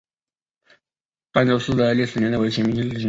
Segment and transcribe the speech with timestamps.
[1.31, 2.99] 旦斗寺的历史年代为明至清。